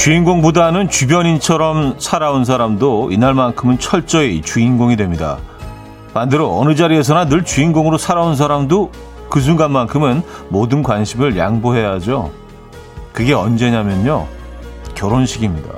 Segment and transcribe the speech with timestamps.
[0.00, 5.36] 주인공보다는 주변인처럼 살아온 사람도 이날만큼은 철저히 주인공이 됩니다.
[6.14, 8.92] 반대로 어느 자리에서나 늘 주인공으로 살아온 사람도
[9.28, 12.30] 그 순간만큼은 모든 관심을 양보해야죠.
[13.12, 14.26] 그게 언제냐면요.
[14.94, 15.68] 결혼식입니다.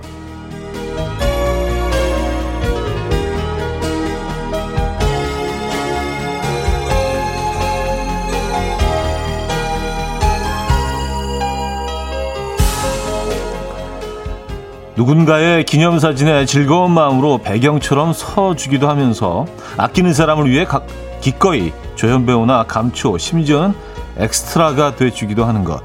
[14.97, 19.47] 누군가의 기념사진에 즐거운 마음으로 배경처럼 서주기도 하면서
[19.77, 20.87] 아끼는 사람을 위해 각,
[21.21, 23.75] 기꺼이 조연 배우나 감초, 심지어는
[24.19, 25.83] 엑스트라가 돼주기도 하는 것.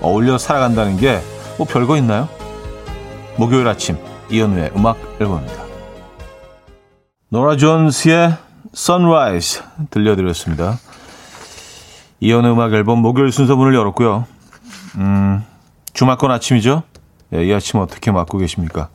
[0.00, 1.20] 어울려 살아간다는 게
[1.56, 2.28] 뭐 별거 있나요?
[3.36, 3.96] 목요일 아침
[4.30, 5.62] 이현우의 음악 앨범입니다.
[7.28, 8.36] 노라 존스의
[8.74, 10.78] Sunrise 들려드렸습니다.
[12.20, 14.26] 이현우의 음악 앨범 목요일 순서 문을 열었고요.
[14.96, 15.44] 음,
[15.92, 16.82] 주말권 아침이죠?
[17.34, 18.88] 네, 이 아침 어떻게 맞고 계십니까?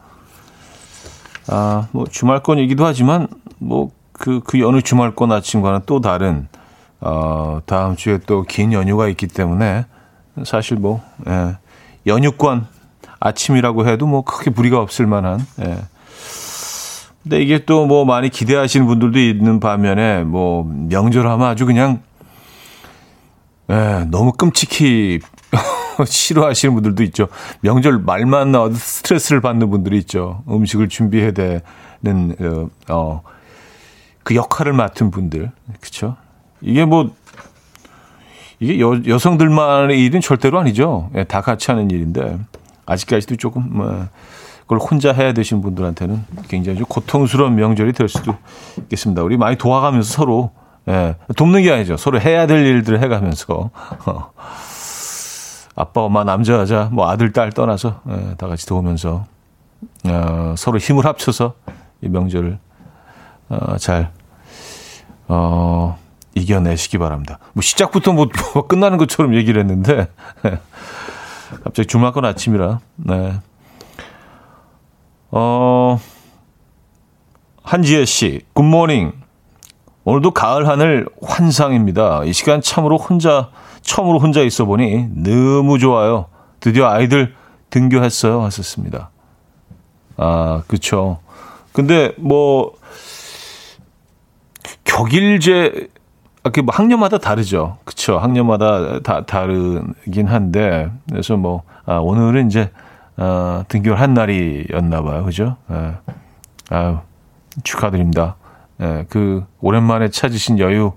[1.48, 6.48] 아, 뭐 주말권이기도 하지만 뭐 그, 그 어느 주말권 아침과는 또 다른
[7.02, 9.86] 어, 다음 주에 또 긴 연휴가 있기 때문에
[10.46, 11.58] 사실 뭐 예,
[12.08, 12.66] 연휴권
[13.20, 15.78] 아침이라고 해도 뭐 크게 무리가 없을 만한 예.
[17.24, 22.02] 근데 이게 또 뭐 많이 기대하시는 분들도 있는 반면에 뭐 명절 하면 아주 그냥
[23.70, 25.20] 예, 너무 끔찍히
[26.06, 27.28] 싫어하시는 분들도 있죠.
[27.62, 30.44] 명절 말만 나와도 스트레스를 받는 분들이 있죠.
[30.50, 33.22] 음식을 준비해야 되는 어, 어,
[34.24, 36.16] 그 역할을 맡은 분들, 그렇죠?
[36.62, 37.12] 이게 뭐
[38.60, 41.10] 이게 여, 여성들만의 일은 절대로 아니죠.
[41.16, 42.38] 예, 다 같이 하는 일인데
[42.86, 44.08] 아직까지도 조금 뭐
[44.62, 48.36] 그걸 혼자 해야 되신 분들한테는 굉장히 좀 고통스러운 명절이 될 수도
[48.78, 49.24] 있겠습니다.
[49.24, 50.52] 우리 많이 도와가면서 서로
[50.88, 51.98] 예, 돕는 게 아니죠.
[51.98, 53.72] 서로 해야 될 일들을 해가면서
[54.06, 54.32] 어.
[55.80, 59.26] 아빠, 엄마, 남자, 여자, 뭐 아들, 딸 떠나서 예, 다 같이 도우면서
[60.04, 61.54] 어, 서로 힘을 합쳐서
[62.02, 62.60] 이 명절을
[63.48, 64.12] 어, 잘
[65.30, 65.98] 어,
[66.36, 67.40] 이겨내시기 바랍니다.
[67.54, 70.10] 뭐 시작부터 뭐, 뭐 끝나는 것처럼 얘기를 했는데
[71.64, 73.40] 갑자기 주말권 아침이라 네.
[75.32, 75.98] 어,
[77.64, 79.14] 한지혜 씨, 굿모닝.
[80.04, 82.26] 오늘도 가을 하늘 환상입니다.
[82.26, 83.50] 이 시간 참으로 혼자
[83.90, 86.28] 처음으로 혼자 있어 보니 너무 좋아요.
[86.60, 87.34] 드디어 아이들
[87.72, 88.44] 등교했어요.
[88.44, 89.10] 하셨습니다.
[90.16, 91.18] 아, 그쵸.
[91.74, 92.74] 근데 뭐,
[94.84, 95.88] 격일제,
[96.44, 97.78] 아, 그뭐 학년마다 다르죠.
[97.84, 98.20] 그쵸.
[98.20, 102.70] 학년마다 다 다르긴 한데, 그래서 뭐, 아, 오늘은 이제,
[103.18, 105.26] 아, 등교를 한 날이었나 봐요.
[105.26, 105.58] 그죠?
[105.72, 105.96] 예.
[106.70, 107.00] 아유,
[107.64, 108.36] 축하드립니다.
[108.82, 110.92] 예, 그, 오랜만에 찾으신 여유,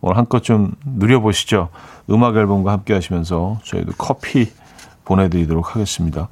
[0.00, 1.68] 오늘 한껏 좀 누려보시죠.
[2.10, 4.50] 음악 앨범과 함께 하시면서 저희도 커피
[5.04, 6.28] 보내드리도록 하겠습니다.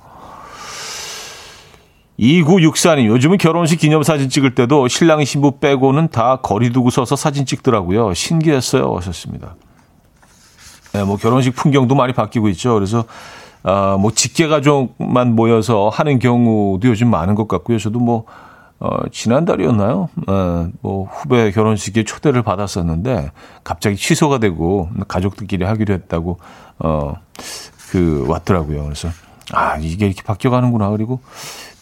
[2.18, 8.12] 2964님, 요즘은 결혼식 기념사진 찍을 때도 신랑 신부 빼고는 다 거리 두고 서서 사진 찍더라고요.
[8.12, 8.96] 신기했어요.
[8.96, 9.54] 하셨습니다.
[10.92, 12.74] 네, 뭐 결혼식 풍경도 많이 바뀌고 있죠.
[12.74, 13.04] 그래서,
[13.62, 17.78] 아, 뭐 직계 가족만 모여서 하는 경우도 요즘 많은 것 같고요.
[17.78, 18.24] 저도 뭐,
[18.80, 20.08] 어, 지난달이었나요?
[20.28, 23.32] 어, 뭐, 후배 결혼식에 초대를 받았었는데,
[23.64, 26.38] 갑자기 취소가 되고, 가족들끼리 하기로 했다고,
[26.78, 27.14] 어,
[27.90, 28.84] 그, 왔더라고요.
[28.84, 29.08] 그래서,
[29.52, 30.90] 아, 이게 이렇게 바뀌어가는구나.
[30.90, 31.20] 그리고,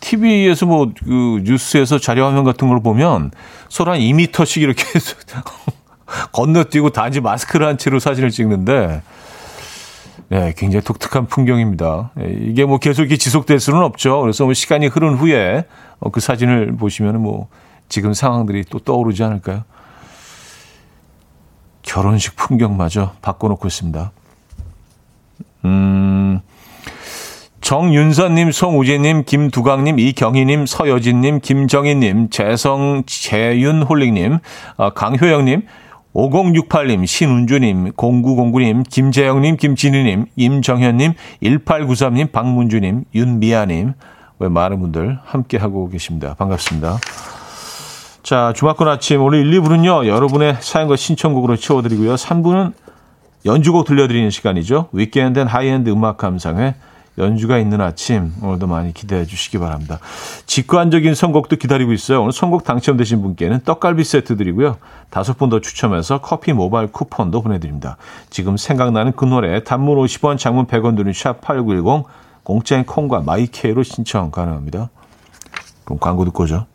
[0.01, 3.31] TV에서 뭐, 그, 뉴스에서 자료 화면 같은 걸 보면,
[3.91, 4.83] 한 2미터씩 이렇게
[6.33, 9.03] 건너뛰고 단지 마스크를 한 채로 사진을 찍는데,
[10.29, 12.11] 네, 굉장히 독특한 풍경입니다.
[12.21, 14.21] 예, 이게 뭐 계속 이렇게 지속될 수는 없죠.
[14.21, 15.65] 그래서 뭐 시간이 흐른 후에
[16.01, 17.49] 어, 그 사진을 보시면 뭐
[17.89, 19.63] 지금 상황들이 또 떠오르지 않을까요?
[21.83, 24.11] 결혼식 풍경마저 바꿔놓고 있습니다.
[25.65, 26.41] 음,
[27.61, 34.39] 정윤선님, 송우재님, 김두강님, 이경희님, 서여진님, 김정희님, 재성, 재윤홀릭님,
[34.77, 35.67] 어, 강효영님,
[36.17, 43.93] 5068님, 신운주님, 0909님, 김재영님, 김진희님, 임정현님, 1893님, 박문주님, 윤미아님,
[44.39, 46.35] 왜 많은 분들 함께하고 계십니다.
[46.39, 46.97] 반갑습니다.
[48.23, 52.15] 자, 주말권 아침 오늘 1, 2부는요, 여러분의 사연과 신청곡으로 채워드리고요.
[52.15, 52.73] 3부는
[53.45, 54.89] 연주곡 들려드리는 시간이죠.
[54.93, 56.77] Weekend and High-end 음악 감상회
[57.19, 59.99] 연주가 있는 아침 오늘도 많이 기대해 주시기 바랍니다.
[60.45, 62.21] 직관적인 선곡도 기다리고 있어요.
[62.21, 64.77] 오늘 선곡 당첨되신 분께는 떡갈비 세트 드리고요.
[65.09, 67.97] 다섯 분 더 추첨해서 커피 모바일 쿠폰도 보내드립니다.
[68.31, 72.05] 지금 생각나는 그 노래 단문 50원 장문 100원 드는 샵8910
[72.43, 74.91] 공짜인 콩과 마이케이로 신청 가능합니다.
[75.85, 76.67] 그럼 광고 듣고 오죠.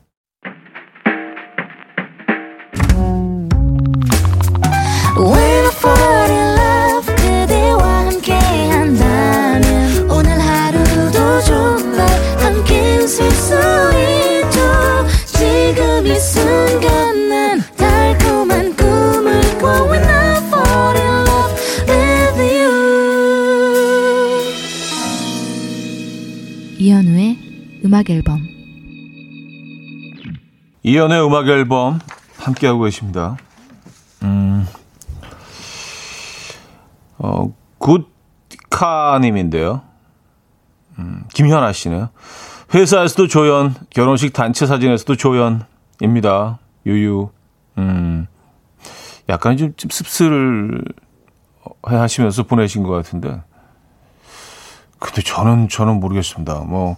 [30.92, 32.02] 이연의 음악 앨범
[32.38, 33.38] 함께하고 계십니다.
[34.24, 34.68] 음,
[37.18, 39.84] 어, 굿카님인데요.
[41.00, 42.10] 음, 김현아 씨네요.
[42.74, 46.60] 회사에서도 조연, 결혼식 단체 사진에서도 조연입니다.
[46.86, 47.30] 유유.
[47.78, 48.28] 음,
[49.30, 50.82] 약간 좀, 좀 씁쓸해
[51.84, 53.42] 하시면서 보내신 것 같은데.
[55.00, 56.66] 근데 저는, 저는 모르겠습니다.
[56.68, 56.98] 뭐,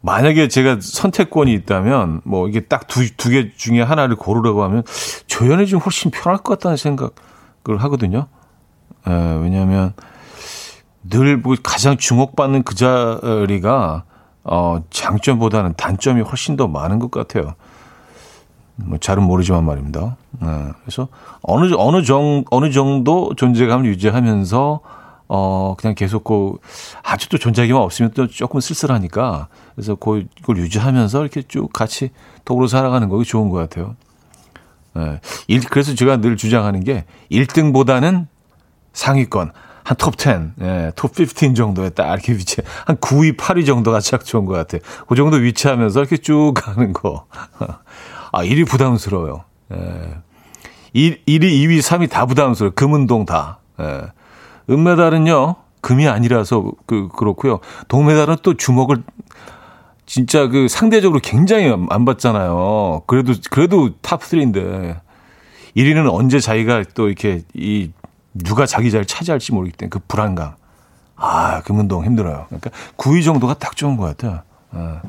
[0.00, 4.82] 만약에 제가 선택권이 있다면 뭐 이게 딱 두 두 개 중에 하나를 고르라고 하면
[5.26, 7.10] 조연이 좀 훨씬 편할 것 같다는 생각을
[7.78, 8.26] 하거든요.
[9.06, 9.92] 에, 예, 왜냐하면
[11.02, 14.04] 늘 뭐 가장 주목받는 그 자리가
[14.44, 17.54] 어, 장점보다는 단점이 훨씬 더 많은 것 같아요.
[18.76, 20.16] 뭐 잘은 모르지만 말입니다.
[20.42, 20.46] 에,
[20.82, 21.08] 그래서
[21.42, 24.80] 어느 어느 정 어느 정도 존재감을 유지하면서
[25.28, 26.56] 어, 그냥 계속 그,
[27.02, 29.48] 아주 또 존재감이 없으면 또 조금 쓸쓸하니까.
[29.74, 32.10] 그래서 그, 그걸 유지하면서 이렇게 쭉 같이
[32.44, 33.96] 더불어 살아가는 거기 좋은 것 같아요.
[34.96, 35.20] 예.
[35.46, 38.26] 일, 그래서 제가 늘 주장하는 게 1등보다는
[38.92, 39.52] 상위권,
[39.84, 44.44] 한 톱 10, 예, 톱15 정도에 딱 이렇게 위치, 한 9위, 8위 정도가 딱 좋은
[44.44, 44.82] 것 같아요.
[45.06, 47.26] 그 정도 위치하면서 이렇게 쭉 가는 거.
[48.32, 49.44] 아, 1위 부담스러워요.
[49.72, 50.14] 예.
[50.92, 52.74] 1, 1위, 2위, 3위 다 부담스러워요.
[52.74, 53.60] 금은동 다.
[53.80, 54.02] 예.
[54.70, 57.60] 은메달은요, 금이 아니라서 그, 그렇고요.
[57.88, 59.02] 동메달은 또 주목을
[60.06, 63.02] 진짜 그 상대적으로 굉장히 안 받잖아요.
[63.06, 65.00] 그래도, 그래도 top 3인데.
[65.76, 67.90] 1위는 언제 자기가 또 이렇게 이
[68.34, 70.54] 누가 자기 자리를 차지할지 모르기 때문에 그 불안감.
[71.14, 72.46] 아, 금운동 힘들어요.
[72.46, 74.42] 그러니까 9위 정도가 딱 좋은 것 같아요.
[74.70, 75.02] 아,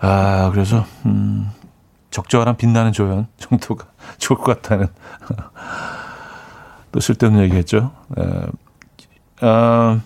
[0.00, 1.50] 아 그래서, 음,
[2.10, 3.86] 적절한 빛나는 조연 정도가
[4.18, 4.88] 좋을 것 같다는.
[6.92, 7.90] 또 쓸데없는 얘기했죠.
[8.18, 8.22] 에,
[9.40, 10.00] 아,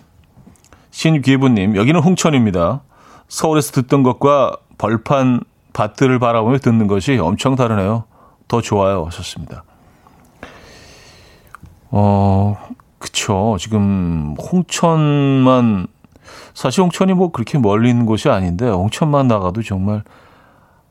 [0.89, 2.81] 신기부님, 여기는 홍천입니다.
[3.27, 5.41] 서울에서 듣던 것과 벌판
[5.73, 8.05] 밭들을 바라보며 듣는 것이 엄청 다르네요.
[8.47, 9.05] 더 좋아요.
[9.05, 9.63] 하셨습니다.
[11.91, 12.57] 어,
[12.97, 13.57] 그쵸.
[13.59, 15.87] 지금 홍천만,
[16.53, 20.03] 사실 홍천이 뭐 그렇게 멀리 있는 곳이 아닌데, 홍천만 나가도 정말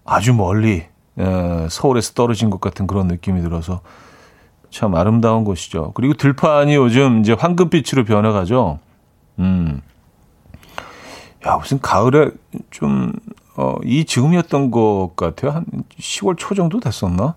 [0.04, 0.84] 아주 멀리,
[1.18, 3.80] 에, 서울에서 떨어진 것 같은 그런 느낌이 들어서
[4.70, 5.92] 참 아름다운 곳이죠.
[5.94, 8.78] 그리고 들판이 요즘 이제 황금빛으로 변해가죠.
[9.38, 9.80] 음.
[11.46, 12.30] 야, 무슨 가을에
[12.70, 13.12] 좀,
[13.56, 15.52] 어, 이 지금이었던 것 같아요.
[15.52, 15.64] 한
[15.98, 17.36] 10월 초 정도 됐었나?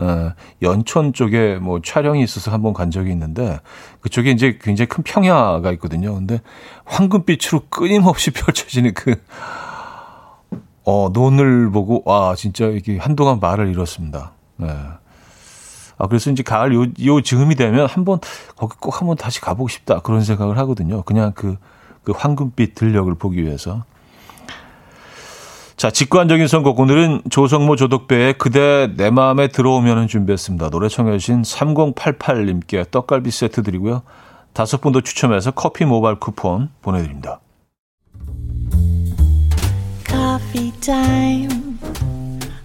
[0.00, 0.32] 예,
[0.62, 3.60] 연천 쪽에 뭐 촬영이 있어서 한번 간 적이 있는데
[4.00, 6.14] 그쪽에 이제 굉장히 큰 평야가 있거든요.
[6.14, 6.40] 근데
[6.84, 9.14] 황금빛으로 끊임없이 펼쳐지는 그,
[10.84, 14.32] 어, 논을 보고, 와, 진짜 이게 한동안 말을 잃었습니다.
[14.62, 14.66] 예.
[15.98, 18.18] 아, 그래서 이제 가을 요, 요 즈음이 되면 한번
[18.56, 20.00] 거기 꼭 한번 다시 가보고 싶다.
[20.00, 21.02] 그런 생각을 하거든요.
[21.02, 21.56] 그냥 그,
[22.02, 23.84] 그 황금빛 들녘을 보기 위해서.
[25.76, 26.78] 자, 직관적인 선곡.
[26.78, 30.70] 오늘은 조성모 조덕배의 그대 내 마음에 들어오면은 준비했습니다.
[30.70, 34.02] 노래 청해주신 3088님께 떡갈비 세트 드리고요.
[34.52, 37.40] 다섯 분도 추첨해서 커피 모바일 쿠폰 보내드립니다.
[40.06, 41.63] Coffee time.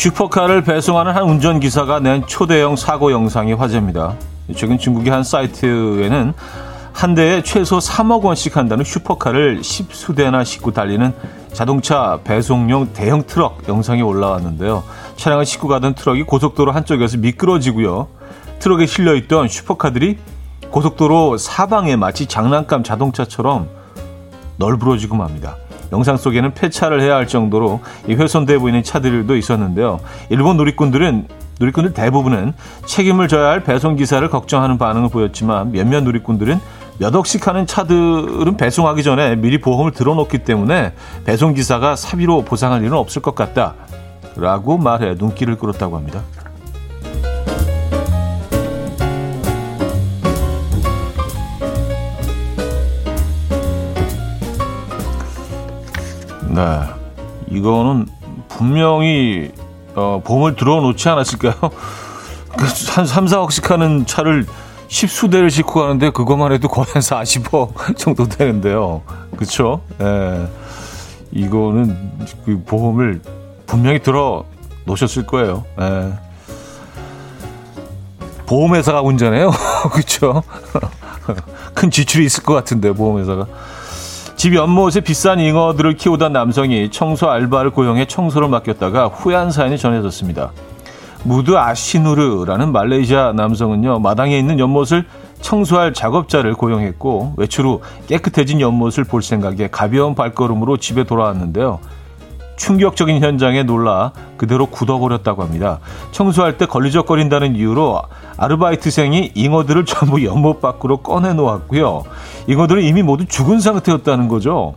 [0.00, 4.14] 슈퍼카를 배송하는 한 운전기사가 낸 초대형 사고 영상이 화제입니다.
[4.56, 6.32] 최근 중국의 한 사이트에는
[6.94, 11.12] 한 대에 최소 3억 원씩 한다는 슈퍼카를 10수대나 싣고 달리는
[11.52, 14.84] 자동차 배송용 대형 트럭 영상이 올라왔는데요.
[15.16, 18.08] 차량을 싣고 가던 트럭이 고속도로 한쪽에서 미끄러지고요.
[18.58, 20.16] 트럭에 실려있던 슈퍼카들이
[20.70, 23.68] 고속도로 사방에 마치 장난감 자동차처럼
[24.56, 25.56] 널브러지고 맙니다.
[25.92, 30.00] 영상 속에는 폐차를 해야 할 정도로 훼손돼 보이는 차들도 있었는데요.
[30.28, 31.28] 일본 누리꾼들은
[31.60, 32.54] 누리꾼들 대부분은
[32.86, 36.58] 책임을 져야 할 배송 기사를 걱정하는 반응을 보였지만 몇몇 누리꾼들은
[36.98, 40.92] 몇 억씩 하는 차들은 배송하기 전에 미리 보험을 들어놓기 때문에
[41.24, 43.74] 배송 기사가 사비로 보상할 일은 없을 것 같다.
[44.36, 46.22] 라고 말해 눈길을 끌었다고 합니다.
[56.50, 56.80] 네.
[57.48, 58.06] 이거는
[58.48, 59.52] 분명히
[59.94, 61.54] 어, 보험을 들어놓지 않았을까요?
[62.94, 64.46] 한 3, 4억씩 하는 차를
[64.88, 69.02] 십수대를 싣고 가는데 그것만 해도 거의 한 40억 정도 되는데요.
[69.36, 69.82] 그렇죠?
[70.00, 70.48] 예.
[71.30, 73.22] 이거는 그 보험을
[73.66, 74.44] 분명히 들어
[74.84, 75.64] 놓으셨을 거예요.
[75.80, 76.12] 예.
[78.46, 79.52] 보험회사가 운전해요.
[79.92, 80.42] 그렇죠?
[81.74, 83.46] 큰 지출이 있을 것 같은데 보험회사가.
[84.40, 90.52] 집 연못에 비싼 잉어들을 키우던 남성이 청소 알바를 고용해 청소를 맡겼다가 후회한 사연이 전해졌습니다.
[91.24, 95.04] 무드 아시누르라는 말레이시아 남성은요 마당에 있는 연못을
[95.42, 101.78] 청소할 작업자를 고용했고 외출 후 깨끗해진 연못을 볼 생각에 가벼운 발걸음으로 집에 돌아왔는데요.
[102.60, 105.78] 충격적인 현장에 놀라 그대로 굳어버렸다고 합니다.
[106.12, 108.02] 청소할 때 걸리적거린다는 이유로
[108.36, 112.04] 아르바이트생이 잉어들을 전부 연못 밖으로 꺼내 놓았고요.
[112.48, 114.74] 잉어들은 이미 모두 죽은 상태였다는 거죠.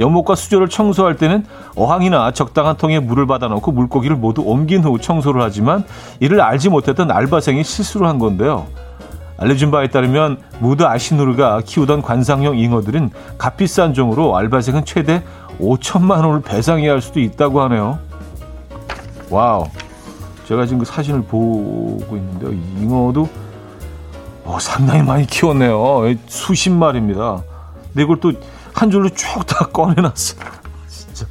[0.00, 1.44] 연못과 수조를 청소할 때는
[1.76, 5.84] 어항이나 적당한 통에 물을 받아놓고 물고기를 모두 옮긴 후 청소를 하지만
[6.20, 8.66] 이를 알지 못했던 알바생이 실수를 한 건데요.
[9.40, 15.22] 알려진 바에 따르면 무드 아시누르가 키우던 관상용 잉어들은 값비싼 종으로 알바생은 최대
[15.58, 17.98] 5천만 원을 배상해야 할 수도 있다고 하네요.
[19.30, 19.66] Wow.
[20.46, 22.52] 제가 지금 그 사진을 보고 있는데요.
[22.52, 23.28] 잉어도
[24.44, 26.02] 어, 상당히 많이 키웠네요.
[26.26, 27.42] 수십 마리입니다.
[27.92, 28.32] 근데 이걸 또
[28.74, 30.36] 한 줄로 쭉 다 꺼내놨어.
[30.88, 31.26] 진짜.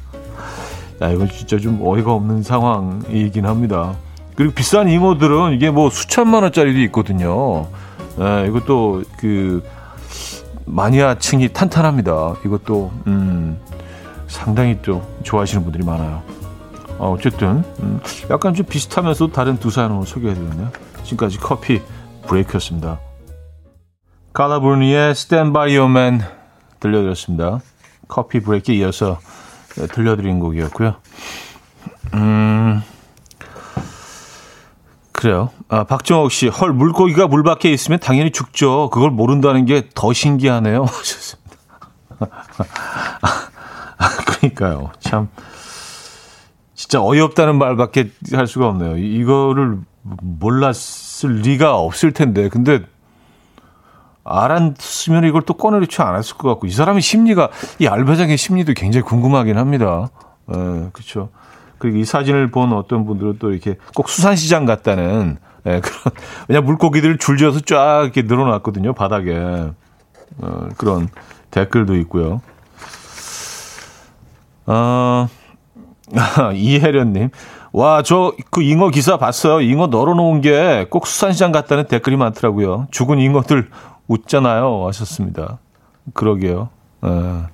[1.02, 3.94] 야, 이건 진짜 좀 어이가 없는 상황이긴 합니다.
[4.36, 7.66] 그리고 비싼 잉어들은 이게 뭐 수천만 원짜리도 있거든요.
[8.20, 9.62] 예, 이것도 그
[10.66, 12.36] 마니아층이 탄탄합니다.
[12.44, 13.58] 이것도 음,
[14.28, 16.22] 상당히 또 좋아하시는 분들이 많아요.
[16.98, 20.70] 어, 어쨌든 음, 약간 좀 비슷하면서 다른 두 사연을 소개해드렸네요.
[21.04, 21.80] 지금까지 커피
[22.26, 23.00] 브레이크였습니다.
[24.32, 26.20] 카라브르니의 Stand By Your Man
[26.78, 27.60] 들려드렸습니다.
[28.06, 29.18] 커피 브레이크에 이어서
[29.92, 30.96] 들려드린 곡이었고요.
[32.14, 32.82] 음,
[35.20, 35.50] 그래요.
[35.68, 38.88] 아, 박정옥 씨, 헐, 물고기가 물 밖에 있으면 당연히 죽죠.
[38.88, 40.84] 그걸 모른다는 게 더 신기하네요.
[40.88, 41.50] 하셨습니다.
[44.26, 44.92] 그러니까요.
[44.98, 45.28] 참
[46.74, 48.96] 진짜 어이없다는 말밖에 할 수가 없네요.
[48.96, 52.48] 이거를 몰랐을 리가 없을 텐데.
[52.48, 52.80] 근데
[54.24, 59.58] 알았으면 이걸 또 꺼내놓지 않았을 것 같고 이 사람의 심리가 이 알바장의 심리도 굉장히 궁금하긴
[59.58, 60.08] 합니다.
[60.54, 61.28] 예, 그렇죠.
[61.80, 66.14] 그리고 이 사진을 본 어떤 분들은 또 이렇게 꼭 수산시장 같다는 예, 그런
[66.48, 69.34] 왜냐 물고기들 줄지어서 쫙 이렇게 늘어났거든요 바닥에
[70.38, 71.08] 어, 그런
[71.50, 72.40] 댓글도 있고요.
[74.66, 75.26] 어,
[76.54, 77.30] 이혜련님.
[77.72, 79.60] 와, 저 그 잉어 기사 봤어요.
[79.60, 82.86] 잉어 널어놓은 게 꼭 수산시장 같다는 댓글이 많더라고요.
[82.90, 83.70] 죽은 잉어들
[84.08, 84.86] 웃잖아요.
[84.88, 85.58] 하셨습니다.
[86.14, 86.68] 그러게요.
[87.02, 87.46] 어,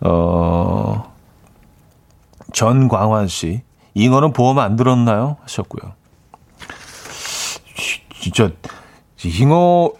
[0.00, 1.13] 어,
[2.54, 3.62] 전광환 씨.
[3.92, 5.36] 잉어는 보험 안 들었나요?
[5.42, 5.92] 하셨고요.
[8.18, 8.50] 진짜
[9.22, 9.92] 잉어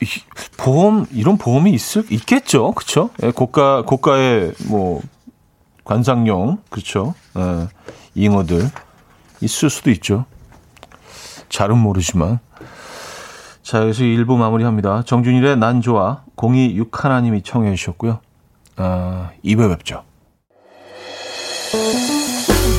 [0.56, 3.10] 보험 이런 보험이 있을 있겠죠, 그렇죠?
[3.34, 5.02] 고가 고가의 뭐
[5.84, 7.14] 관상용, 그렇죠.
[7.36, 7.68] 예,
[8.14, 8.70] 잉어들
[9.42, 10.24] 있을 수도 있죠.
[11.50, 12.38] 잘은 모르지만.
[13.62, 15.02] 자, 여기서 1부 마무리합니다.
[15.04, 18.20] 정준일의 난 좋아 026 하나님이 청해 주셨고요.
[18.76, 20.04] 아, 2부 뵙죠.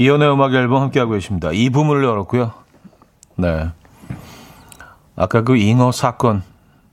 [0.00, 1.50] 이현우의 음악 앨범 함께하고 계십니다.
[1.52, 2.52] 이 부문을 열었고요.
[3.36, 3.68] 네.
[5.14, 6.42] 아까 그 잉어 사건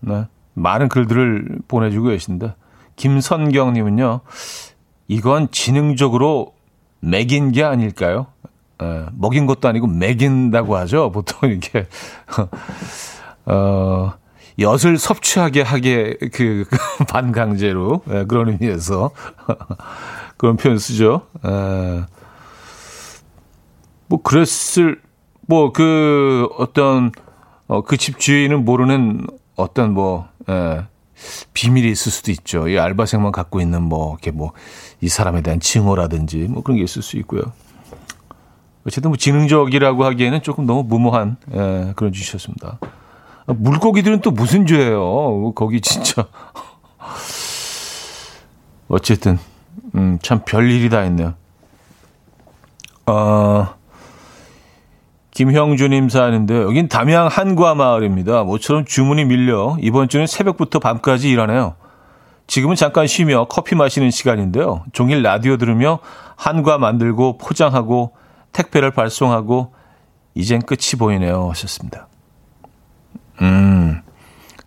[0.01, 0.25] 네.
[0.55, 2.53] 많은 글들을 보내주고 계신데
[2.97, 4.19] 김선경님은요.
[5.07, 6.53] 이건 지능적으로
[6.99, 8.27] 매긴 게 아닐까요?
[8.81, 11.09] 에, 먹인 것도 아니고 매긴다고 하죠.
[11.09, 11.87] 보통 이렇게
[13.45, 14.15] 어,
[14.59, 16.65] 엿을 섭취하게 하게 그
[17.07, 19.11] 반강제로 에, 그런 의미에서
[20.35, 21.21] 그런 표현 쓰죠.
[21.45, 22.03] 에,
[24.07, 25.01] 뭐 그랬을
[25.47, 27.11] 뭐 그 어떤
[27.67, 30.83] 어, 그 집 주인은 모르는 어떤 뭐 에,
[31.53, 32.67] 비밀이 있을 수도 있죠.
[32.67, 34.51] 이 알바생만 갖고 있는 뭐 이렇게 뭐
[34.99, 37.41] 이 사람에 대한 징후라든지 뭐 그런 게 있을 수 있고요.
[38.85, 42.79] 어쨌든 뭐 지능적이라고 하기에는 조금 너무 무모한 에, 그런 주셨습니다.
[43.45, 45.51] 물고기들은 또 무슨 죄예요?
[45.53, 46.27] 거기 진짜
[48.89, 49.37] 어쨌든
[49.95, 51.33] 음, 참 별일이 다 있네요.
[53.05, 53.67] 어,
[55.37, 56.63] 김형주님 사연인데요.
[56.63, 58.43] 여긴 담양 한과 마을입니다.
[58.43, 61.75] 모처럼 주문이 밀려 이번 주는 새벽부터 밤까지 일하네요.
[62.47, 64.83] 지금은 잠깐 쉬며 커피 마시는 시간인데요.
[64.93, 65.99] 종일 라디오 들으며
[66.37, 68.15] 한과 만들고 포장하고
[68.51, 69.75] 택배를 발송하고
[70.33, 71.51] 이젠 끝이 보이네요.
[71.51, 72.07] 하셨습니다.
[73.43, 74.01] 음,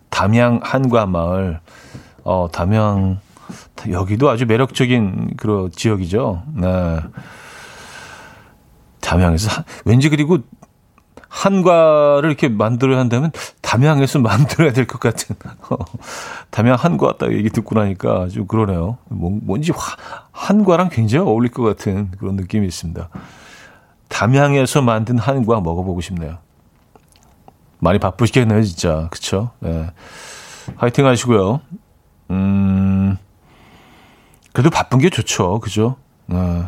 [0.09, 1.59] 담양 한과 마을.
[2.23, 3.19] 어, 담양,
[3.89, 6.43] 여기도 아주 매력적인 그런 지역이죠.
[6.55, 6.99] 네.
[9.11, 10.37] 담양에서, 왠지 그리고
[11.27, 15.35] 한과를 이렇게 만들어야 한다면 담양에서 만들어야 될 것 같은
[16.49, 18.97] 담양 한과 딱 얘기 듣고 나니까 좀 그러네요.
[19.09, 19.73] 뭔지
[20.31, 23.09] 한과랑 굉장히 어울릴 것 같은 그런 느낌이 있습니다.
[24.07, 26.37] 담양에서 만든 한과 먹어보고 싶네요.
[27.79, 29.07] 많이 바쁘시겠네요, 진짜.
[29.11, 29.51] 그쵸?
[29.59, 29.89] 네.
[30.77, 31.59] 화이팅 하시고요.
[32.29, 33.17] 음,
[34.53, 35.59] 그래도 바쁜 게 좋죠.
[35.59, 35.97] 그죠?
[36.27, 36.63] 네.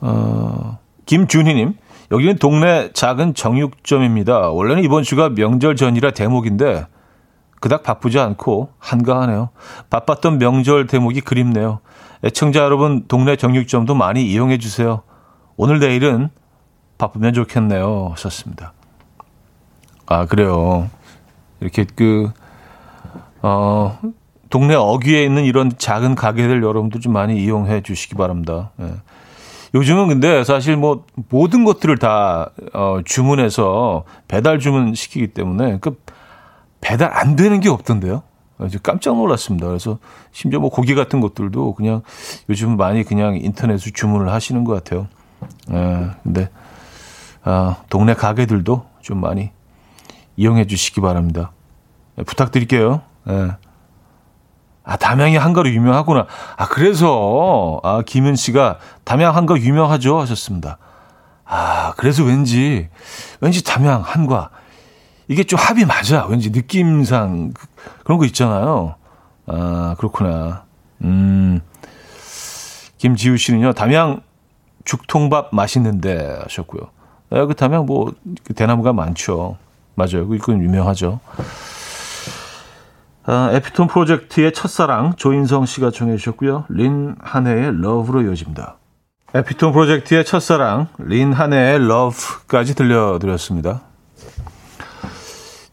[0.00, 1.74] 어, 김준희님.
[2.10, 4.50] 여기는 동네 작은 정육점입니다.
[4.50, 6.86] 원래는 이번 주가 명절 전이라 대목인데
[7.60, 9.50] 그닥 바쁘지 않고 한가하네요.
[9.90, 11.80] 바빴던 명절 대목이 그립네요.
[12.24, 15.02] 애청자 여러분 동네 정육점도 많이 이용해 주세요.
[15.56, 16.30] 오늘 내일은
[16.98, 18.08] 바쁘면 좋겠네요.
[18.12, 18.72] 하셨습니다.
[20.06, 20.90] 아 그래요.
[21.60, 22.32] 이렇게 그
[23.42, 23.98] 어,
[24.48, 28.70] 동네 어귀에 있는 이런 작은 가게들 여러분들 좀 많이 이용해 주시기 바랍니다.
[28.80, 28.94] 예.
[29.74, 36.00] 요즘은 근데 사실 뭐 모든 것들을 다 어, 주문해서 배달 주문 시키기 때문에 그
[36.80, 38.22] 배달 안 되는 게 없던데요.
[38.66, 39.66] 이제 깜짝 놀랐습니다.
[39.66, 39.98] 그래서
[40.32, 42.02] 심지어 뭐 고기 같은 것들도 그냥
[42.48, 45.08] 요즘 많이 그냥 인터넷으로 주문을 하시는 것 같아요.
[45.72, 46.50] 예, 근데
[47.42, 49.50] 아, 동네 가게들도 좀 많이
[50.36, 51.52] 이용해 주시기 바랍니다.
[52.18, 53.00] 예, 부탁드릴게요.
[53.28, 53.52] 예.
[54.84, 56.26] 아, 담양이 한가로 유명하구나.
[56.56, 60.18] 아, 그래서, 아, 김은 씨가 담양 한가 유명하죠?
[60.18, 60.78] 하셨습니다.
[61.44, 62.88] 아, 그래서 왠지,
[63.40, 64.50] 왠지 담양 한과.
[65.28, 66.26] 이게 좀 합이 맞아.
[66.26, 67.66] 왠지 느낌상 그,
[68.04, 68.94] 그런 거 있잖아요.
[69.46, 70.64] 아, 그렇구나.
[71.02, 71.60] 음.
[72.98, 74.20] 김지우 씨는요, 담양
[74.84, 76.82] 죽통밥 맛있는데 하셨고요.
[77.30, 78.12] 아, 그 담양 뭐,
[78.44, 79.56] 그 대나무가 많죠.
[79.94, 80.26] 맞아요.
[80.28, 81.20] 그건 유명하죠.
[83.32, 86.64] 아, 에피톤 프로젝트의 첫사랑 조인성 씨가 청해 주셨고요.
[86.68, 88.76] 린 한해의 러브로 이어집니다.
[89.32, 93.82] 에피톤 프로젝트의 첫사랑 린 한해의 러브까지 들려드렸습니다.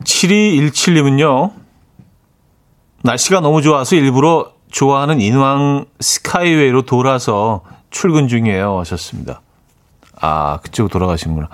[0.03, 1.53] 7217님은요.
[3.01, 9.41] 날씨가 너무 좋아서 일부러 좋아하는 인왕 스카이웨이로 돌아서 출근 중이에요 하셨습니다.
[10.21, 11.49] 아 그쪽 돌아가시는구나.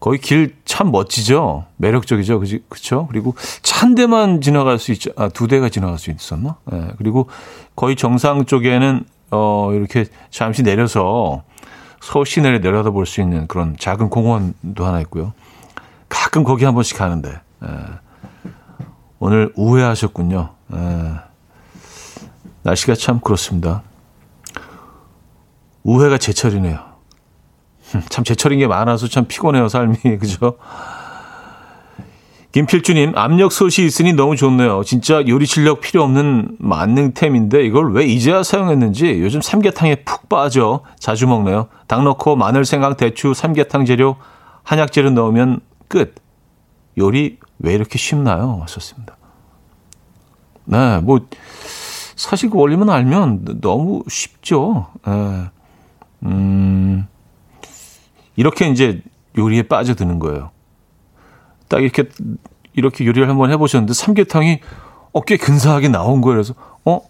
[0.00, 1.64] 거의 길 참 멋지죠?
[1.76, 2.38] 매력적이죠?
[2.40, 2.62] 그지?
[2.68, 3.06] 그쵸?
[3.08, 3.34] 그리고
[3.74, 5.10] 한 대만 지나갈 수 있죠.
[5.16, 6.56] 아, 두 대가 지나갈 수 있었나?
[6.72, 6.76] 예.
[6.76, 7.28] 네, 그리고
[7.74, 11.42] 거의 정상 쪽에는, 어, 이렇게 잠시 내려서
[12.00, 15.32] 서울 시내를 내려다 볼 수 있는 그런 작은 공원도 하나 있고요.
[16.08, 17.30] 가끔 거기 한 번씩 가는데,
[17.64, 17.68] 예.
[19.18, 20.54] 오늘 우회하셨군요.
[20.74, 21.12] 예.
[22.62, 23.82] 날씨가 참 그렇습니다.
[25.82, 26.87] 우회가 제철이네요.
[28.08, 29.96] 참 제철인 게 많아서 참 피곤해요, 삶이.
[30.20, 30.56] 그죠?
[32.52, 34.82] 김필주님, 압력솥이 있으니 너무 좋네요.
[34.82, 41.26] 진짜 요리 실력 필요 없는 만능템인데 이걸 왜 이제야 사용했는지 요즘 삼계탕에 푹 빠져 자주
[41.26, 41.68] 먹네요.
[41.86, 44.16] 닭 넣고 마늘, 생강, 대추, 삼계탕 재료,
[44.62, 46.14] 한약 재료 넣으면 끝.
[46.96, 48.60] 요리 왜 이렇게 쉽나요?
[48.62, 49.16] 하셨습니다.
[50.64, 51.20] 네, 뭐
[52.16, 54.88] 사실 그 원리만 알면 너무 쉽죠.
[55.06, 55.50] 네.
[56.24, 57.06] 음.
[58.38, 59.02] 이렇게 이제
[59.36, 60.50] 요리에 빠져드는 거예요.
[61.68, 62.04] 딱 이렇게
[62.72, 64.60] 이렇게 요리를 한번 해보셨는데 삼계탕이
[65.12, 66.36] 어깨 근사하게 나온 거예요.
[66.36, 67.00] 그래서 어,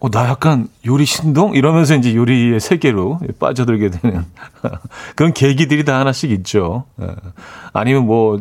[0.00, 4.24] 어, 나 약간 요리 신동 이러면서 이제 요리의 세계로 빠져들게 되는
[5.14, 6.84] 그런 계기들이 다 하나씩 있죠.
[7.02, 7.08] 예.
[7.74, 8.40] 아니면 뭐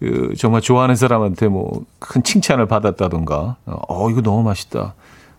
[0.00, 4.94] 그, 정말 좋아하는 사람한테 뭐 큰 칭찬을 받았다던가, 어 이거 너무 맛있다.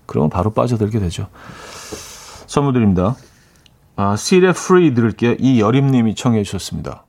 [0.05, 1.27] 그러면 바로 빠져들게 되죠.
[2.47, 3.15] 선물 드립니다.
[3.95, 5.35] 아, 시레 프리 들을게요.
[5.39, 7.05] 이여림님이 청해 주셨습니다.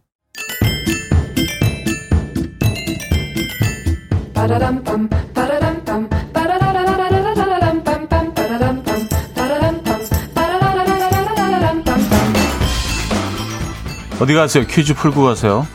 [14.20, 14.64] 어디 가세요?
[14.66, 15.66] 퀴즈 풀고 가세요.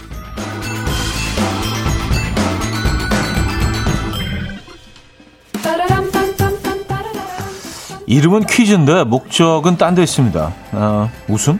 [8.10, 10.52] 이름은 퀴즈인데 목적은 딴 데 있습니다.
[10.72, 11.60] 아, 웃음?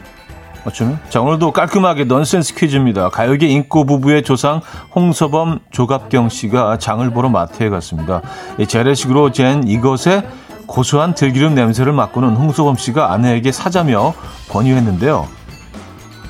[0.66, 1.00] 어쩌면?
[1.10, 3.10] 자, 오늘도 깔끔하게 넌센스 퀴즈입니다.
[3.10, 4.60] 가요계 인꼬 부부의 조상
[4.96, 8.22] 홍서범 조갑경 씨가 장을 보러 마트에 갔습니다.
[8.68, 10.28] 재래식으로 잰 이것에
[10.66, 14.16] 고소한 들기름 냄새를 맡고는 홍서범 씨가 아내에게 사자며
[14.50, 15.28] 권유했는데요.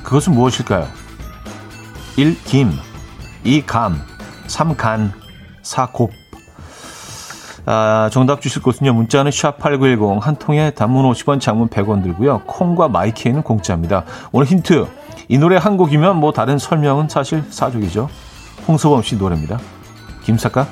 [0.02, 0.86] 그것은 무엇일까요?
[2.16, 2.42] 1.
[2.44, 2.72] 김
[3.44, 3.62] 2.
[3.66, 4.02] 감
[4.48, 4.76] 3.
[4.76, 5.12] 간
[5.62, 5.86] 4.
[5.86, 6.19] 곱
[7.66, 8.92] 아, 정답 주실 곳은요.
[8.92, 12.42] 문자는 샵8910 한 통에 단문 50원, 장문 100원 들고요.
[12.46, 14.04] 콩과 마이케이는 공짜입니다.
[14.32, 14.86] 오늘 힌트.
[15.28, 18.08] 이 노래 한 곡이면 뭐 다른 설명은 사실 사족이죠.
[18.66, 19.58] 홍소범 씨 노래입니다.
[20.24, 20.66] 김사까?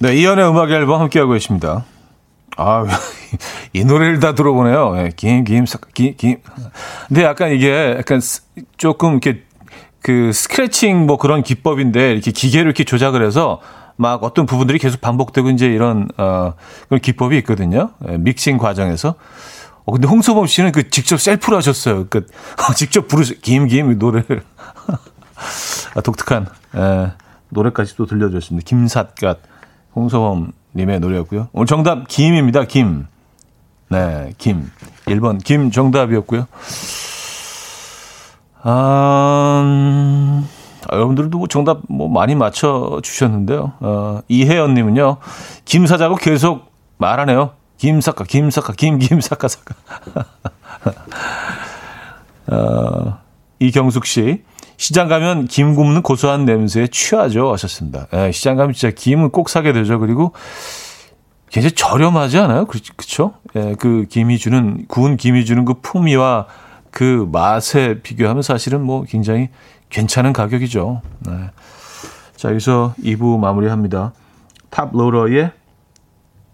[0.00, 1.84] 네, 이연의 음악 앨범 함께하고 계십니다.
[2.56, 2.84] 아,
[3.72, 4.94] 이 노래를 다 들어보네요.
[4.94, 6.36] 네, 김, 김, 김, 김.
[7.08, 8.20] 근데 약간 이게 약간
[8.76, 9.42] 조금 이렇게
[10.02, 13.60] 그 스크래칭 뭐 그런 기법인데 이렇게 기계를 이렇게 조작을 해서
[13.96, 16.54] 막 어떤 부분들이 계속 반복되고 이제 이런 어
[16.88, 17.90] 그런 기법이 있거든요.
[18.00, 19.14] 네, 믹싱 과정에서.
[19.84, 22.06] 어 근데 홍소범 씨는 그 직접 셀프로 하셨어요.
[22.08, 22.26] 그
[22.76, 24.42] 직접 부르시 김김 노래를
[25.94, 27.12] 아, 독특한 예,
[27.48, 28.64] 노래까지 또 들려줬습니다.
[28.64, 29.38] 김삿갓
[29.94, 31.48] 홍소범 님의 노래였고요.
[31.52, 32.64] 오늘 정답 김입니다.
[32.64, 33.06] 김.
[33.88, 34.70] 네, 김.
[35.06, 36.46] 1번 김 정답이었고요.
[38.62, 40.48] 아, 음,
[40.88, 43.72] 아, 여러분들도 뭐 정답 뭐 많이 맞춰 주셨는데요.
[43.80, 45.16] 어, 이혜연 님은요.
[45.64, 47.52] 김 사자고 계속 말하네요.
[47.78, 49.74] 김사카, 김사카, 김, 김사카, 사카.
[52.46, 53.18] 어,
[53.58, 54.44] 이경숙 씨.
[54.82, 57.52] 시장 가면 김 굽는 고소한 냄새에 취하죠.
[57.52, 58.08] 하셨습니다.
[58.14, 60.00] 예, 시장 가면 진짜 김은 꼭 사게 되죠.
[60.00, 60.32] 그리고
[61.50, 62.64] 굉장히 저렴하지 않아요?
[62.66, 63.34] 그, 그쵸?
[63.54, 66.46] 예, 그 김이 주는, 구운 김이 주는 그 풍미와
[66.90, 69.50] 그 맛에 비교하면 사실은 뭐 굉장히
[69.88, 71.00] 괜찮은 가격이죠.
[71.28, 71.32] 네.
[72.34, 74.12] 자, 여기서 2부 마무리합니다.
[74.70, 75.52] Toploader의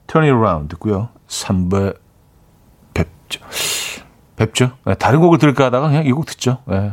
[0.07, 1.09] Turn It Around 듣고요.
[1.29, 1.97] 3부
[2.93, 3.41] 뵙죠.
[4.37, 4.73] 뵙죠.
[4.85, 6.59] 네, 다른 곡을 들을까 하다가 그냥 이 곡 듣죠.
[6.67, 6.93] 네.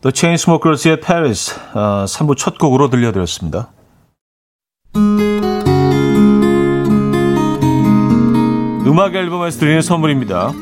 [0.00, 3.72] The Chainsmokers의 Paris 어, 3부 첫 곡으로 들려드렸습니다.
[8.86, 10.52] 음악 앨범에서 드리는 선물입니다.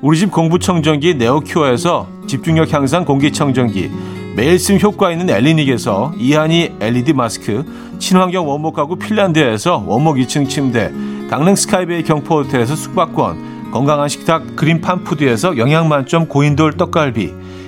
[0.00, 3.90] 우리 집 공부청정기 네오큐어에서 집중력 향상 공기청정기
[4.36, 7.64] 매일 쓴 효과 있는 엘리닉에서 이하니 LED 마스크
[7.98, 10.92] 친환경 원목 가구 핀란드에서 원목 2층 침대
[11.28, 17.34] 강릉 스카이베이 경포 호텔에서 숙박권 건강한 식탁 그린 팜 푸드에서 영양만점 고인돌 떡갈비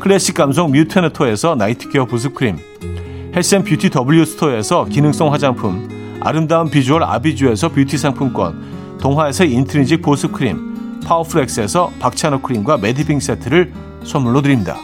[0.00, 2.58] 클래식 감성 뮤테너토에서 night care 부스크림,
[3.34, 12.78] 헬스앤뷰티 W스토어에서 기능성 화장품, 아름다운 비주얼 아비주에서 뷰티 상품권, 동화에서 인트리직 보습크림, 파워풀엑스에서 박찬호 크림과
[12.78, 13.72] 매디빙 세트를
[14.04, 14.76] 선물로 드립니다.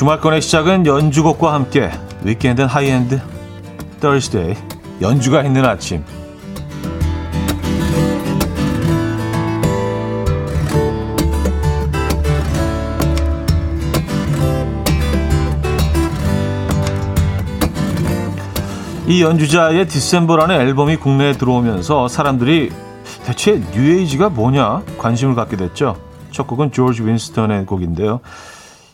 [0.00, 1.90] 주말권의 시작은 연주곡과 함께
[2.22, 3.20] Weekend High-end
[4.00, 4.56] Thursday
[5.02, 6.02] 연주가 있는 아침
[19.06, 22.70] 이 연주자의 December라는 앨범이 국내에 들어오면서 사람들이
[23.26, 26.00] 대체 뉴에이지가 뭐냐 관심을 갖게 됐죠.
[26.30, 28.20] 첫 곡은 조지 윈스턴의 곡인데요.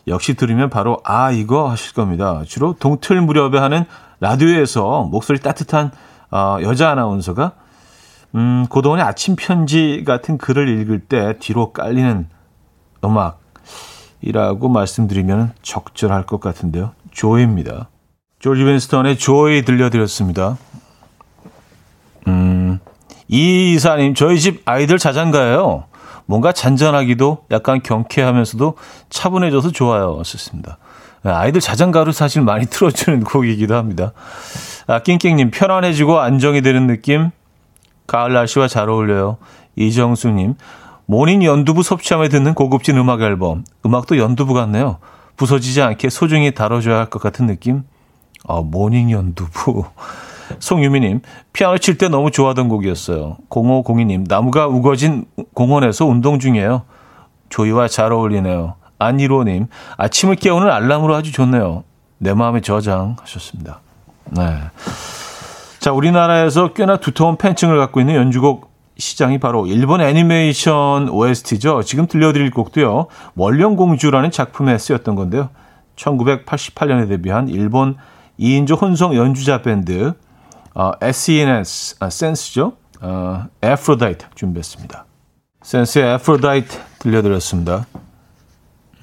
[0.07, 2.43] 역시 들으면 바로 아 이거 하실 겁니다.
[2.45, 3.85] 주로 동틀 무렵에 하는
[4.19, 5.91] 라디오에서 목소리 따뜻한
[6.31, 7.53] 어, 여자 아나운서가
[8.35, 12.27] 음, 고동원의 아침 편지 같은 글을 읽을 때 뒤로 깔리는
[13.03, 16.91] 음악이라고 말씀드리면 적절할 것 같은데요.
[17.11, 17.89] 조이입니다.
[18.39, 20.57] 조지 윈스턴의 조이 들려드렸습니다.
[22.27, 22.79] 음,
[23.27, 25.85] 이 이사님, 저희 집 아이들 자장가예요.
[26.27, 28.75] 뭔가 잔잔하기도 약간 경쾌하면서도
[29.09, 30.21] 차분해져서 좋아요.
[30.23, 30.77] 썼습니다.
[31.23, 34.11] 네, 아이들 자장가로 사실 많이 틀어주는 곡이기도 합니다.
[34.85, 37.31] 아, 낑낑님, 편안해지고 안정이 되는 느낌.
[38.05, 39.37] 가을 날씨와 잘 어울려요.
[39.75, 40.55] 이정수님,
[41.05, 43.63] morning 연두부 섭취하며 듣는 고급진 음악 앨범.
[43.85, 44.99] 음악도 연두부 같네요.
[45.37, 47.83] 부서지지 않게 소중히 다뤄줘야 할 것 같은 느낌.
[48.47, 49.85] 아, morning 연두부.
[50.59, 51.21] 송유미님,
[51.53, 53.37] 피아노 칠 때 너무 좋아하던 곡이었어요.
[53.49, 56.83] 0502님, 나무가 우거진 공원에서 운동 중이에요.
[57.49, 58.75] Joy와 잘 어울리네요.
[58.99, 61.83] 안일호님, 아침을 깨우는 알람으로 아주 좋네요.
[62.17, 63.81] 내 마음에 저장 하셨습니다.
[64.31, 64.41] 네.
[65.79, 71.83] 자, 우리나라에서 꽤나 두터운 팬층을 갖고 있는 연주곡 시장이 바로 일본 애니메이션 OST죠.
[71.83, 73.07] 지금 들려드릴 곡도요.
[73.35, 75.49] 원령공주라는 작품에 쓰였던 건데요.
[75.95, 77.95] 1988년에 데뷔한 일본
[78.39, 80.13] 2인조 혼성 연주자 밴드
[80.79, 82.73] 어, SENS, 아, 센스죠.
[83.01, 85.05] 어, Aphrodite 준비했습니다.
[85.63, 87.87] 센스의 Aphrodite 들려드렸습니다.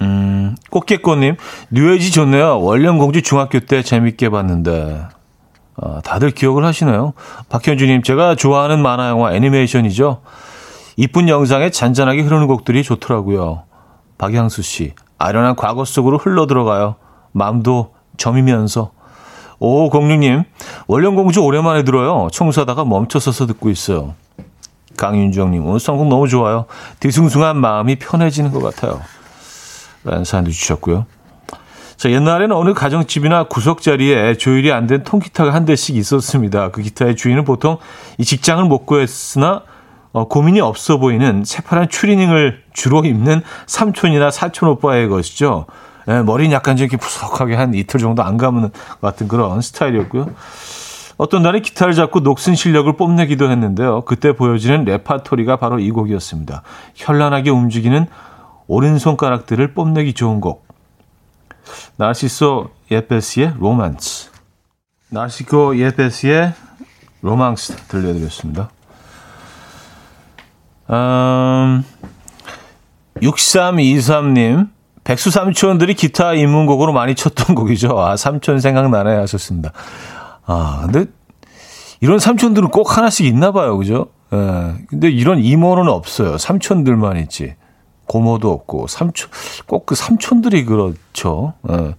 [0.00, 1.36] 음, 꽃게꽃님,
[1.72, 2.60] 뉴에이지 좋네요.
[2.60, 5.08] 원령공주 중학교 때 재밌게 봤는데.
[5.76, 7.12] 어, 다들 기억을 하시나요?
[7.48, 10.22] 박현주님, 제가 좋아하는 만화 영화 애니메이션이죠.
[10.96, 13.64] 이쁜 영상에 잔잔하게 흐르는 곡들이 좋더라고요.
[14.16, 16.94] 박양수 씨, 아련한 과거 속으로 흘러 들어가요.
[17.32, 18.93] 마음도 점이면서.
[19.58, 20.44] 오, 공룡님,
[20.86, 22.28] 원령공주 오랜만에 들어요.
[22.32, 24.14] 청소하다가 멈춰서서 듣고 있어요.
[24.96, 26.66] 강윤정님, 오늘 성공 너무 좋아요.
[27.00, 29.00] 뒤숭숭한 마음이 편해지는 것 같아요.
[30.04, 31.06] 라는 사연도 주셨고요.
[31.96, 36.70] 자, 옛날에는 어느 가정집이나 구석자리에 조율이 안 된 통기타가 한 대씩 있었습니다.
[36.70, 37.78] 그 기타의 주인은 보통
[38.18, 39.62] 이 직장을 못 구했으나
[40.12, 45.66] 어, 고민이 없어 보이는 새파란 추리닝을 주로 입는 삼촌이나 사촌 오빠의 것이죠.
[46.08, 50.28] 예, 머리는 약간 좀 이렇게 푸석하게 한 이틀 정도 안것 같은 그런 스타일이었고요.
[51.16, 54.02] 어떤 날에 기타를 잡고 녹슨 실력을 뽐내기도 했는데요.
[54.02, 56.62] 그때 보여지는 레파토리가 바로 이 곡이었습니다.
[56.94, 58.06] 현란하게 움직이는
[58.66, 60.66] 오른손가락들을 뽐내기 좋은 곡.
[61.96, 64.30] 나시소 예페스의 로맨스.
[65.10, 66.52] 나시코 예페스의
[67.22, 68.68] 로망스 들려드렸습니다.
[70.90, 71.84] 음,
[73.22, 74.68] 6323님,
[75.04, 77.98] 백수 삼촌들이 기타 입문곡으로 많이 쳤던 곡이죠.
[78.00, 79.72] 아, 삼촌 생각나네 하셨습니다.
[80.46, 81.10] 아, 근데
[82.00, 83.76] 이런 삼촌들은 꼭 하나씩 있나 봐요.
[83.78, 84.06] 그죠?
[84.32, 84.74] 예.
[84.88, 86.38] 근데 이런 이모는 없어요.
[86.38, 87.54] 삼촌들만 있지.
[88.06, 89.30] 고모도 없고 삼촌
[89.66, 91.54] 꼭 그 삼촌들이 그렇죠.
[91.70, 91.94] 예.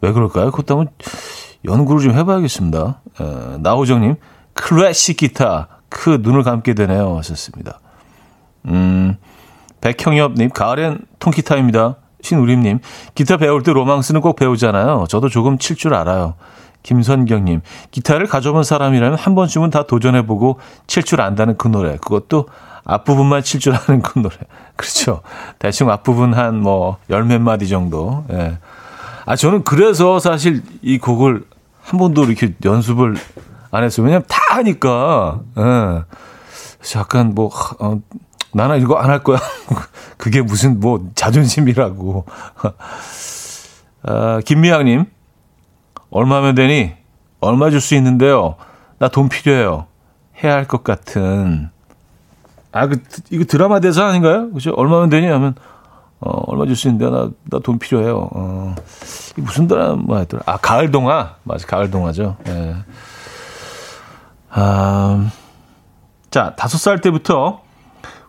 [0.00, 0.50] 왜 그럴까요?
[0.50, 0.92] 그것도 한번
[1.64, 3.00] 연구를 좀 해봐야겠습니다.
[3.20, 3.56] 예.
[3.58, 4.16] 나호정님
[4.54, 7.16] 클래식 기타 그 눈을 감게 되네요.
[7.18, 7.80] 하셨습니다.
[8.66, 9.16] 음,
[9.80, 11.96] 백형엽님 가을엔 통기타입니다.
[12.22, 12.80] 신우림님,
[13.14, 15.06] 기타 배울 때 로망스는 꼭 배우잖아요.
[15.08, 16.34] 저도 조금 칠 줄 알아요.
[16.82, 21.96] 김선경님, 기타를 가져본 사람이라면 한 번쯤은 다 도전해보고 칠 줄 안다는 그 노래.
[21.98, 22.46] 그것도
[22.84, 24.34] 앞부분만 칠 줄 아는 그 노래.
[24.76, 25.20] 그렇죠.
[25.58, 28.24] 대충 앞부분 한 뭐, 열 몇 마디 정도.
[28.32, 28.58] 예.
[29.26, 31.44] 아, 저는 그래서 사실 이 곡을
[31.82, 33.16] 한 번도 이렇게 연습을
[33.70, 34.06] 안 했어요.
[34.06, 35.40] 왜냐면 다 하니까.
[35.58, 36.02] 예.
[36.98, 38.00] 약간 뭐, 어,
[38.52, 39.38] 나는 이거 안 할 거야.
[40.16, 42.24] 그게 무슨 뭐 자존심이라고.
[44.02, 45.04] 아, 김미양님,
[46.10, 46.92] 얼마면 되니?
[47.40, 48.56] 얼마 줄 수 있는데요?
[48.98, 49.86] 나 돈 필요해요.
[50.42, 51.70] 해야 할 것 같은.
[52.72, 54.50] 아, 그, 이거 드라마 대사 아닌가요?
[54.52, 54.72] 그죠?
[54.76, 55.26] 얼마면 되니?
[55.26, 55.54] 하면,
[56.20, 58.28] 어, 얼마 줄 수 있는데, 나, 나 돈 필요해요.
[58.32, 58.74] 어,
[59.36, 60.42] 이 무슨 드라마였더라?
[60.46, 61.36] 아, 가을 동화?
[61.44, 62.36] 맞아, 가을 동화죠.
[62.48, 62.76] 예.
[64.50, 65.30] 아,
[66.30, 67.62] 자, 다섯 살 때부터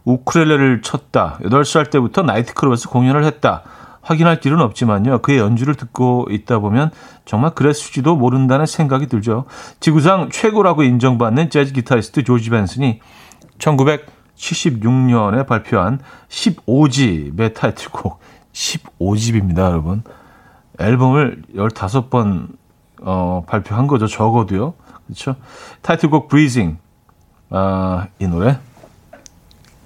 [0.06, 1.38] 우크렐레를 쳤다.
[1.44, 3.64] 8살 때부터 나이트클럽에서 공연을 했다.
[4.02, 5.20] 확인할 길은 없지만요.
[5.20, 6.92] 그의 연주를 듣고 있다 보면
[7.26, 9.46] 정말 그랬을지도 모른다는 생각이 들죠.
[9.80, 13.00] 지구상 최고라고 인정받는 재즈 기타리스트 조지 벤슨이
[13.60, 18.20] 1976년에 발표한 15집의 타이틀곡
[18.54, 20.04] 15집입니다, 여러분.
[20.80, 22.48] 앨범을 15번
[23.04, 24.08] 어, 발표한 거죠.
[24.08, 24.74] 적어도요.
[25.06, 25.36] 그렇죠?
[25.82, 26.80] 타이틀곡 Breathing.
[27.50, 28.58] 아, 이 노래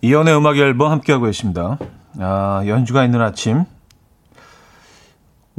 [0.00, 1.78] 이현우의 음악 앨범 함께하고 계십니다
[2.18, 3.64] 아, 연주가 있는 아침